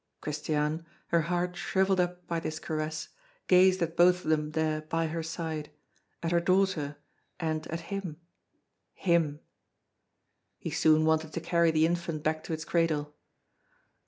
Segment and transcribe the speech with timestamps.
[0.19, 3.09] Christiane, her heart shriveled up by this caress,
[3.45, 5.69] gazed at both of them there by her side,
[6.23, 6.97] at her daughter
[7.39, 8.17] and at him
[8.95, 9.41] him!
[10.57, 13.13] He soon wanted to carry the infant back to its cradle.